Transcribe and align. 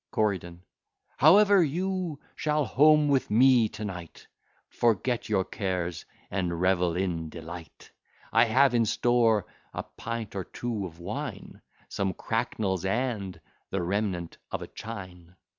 CORYDON 0.09 0.63
However, 1.17 1.61
you 1.63 2.19
shall 2.35 2.65
home 2.65 3.07
with 3.07 3.29
me 3.29 3.69
to 3.69 3.85
night, 3.85 4.25
Forget 4.67 5.29
your 5.29 5.45
cares, 5.45 6.05
and 6.31 6.59
revel 6.59 6.95
in 6.95 7.29
delight, 7.29 7.91
I 8.33 8.45
have 8.45 8.73
in 8.73 8.87
store 8.87 9.45
a 9.75 9.83
pint 9.83 10.35
or 10.35 10.45
two 10.45 10.87
of 10.87 10.97
wine, 10.97 11.61
Some 11.87 12.15
cracknels, 12.15 12.83
and 12.83 13.39
the 13.69 13.83
remnant 13.83 14.37
of 14.51 14.63
a 14.63 14.67
chine. 14.67 15.35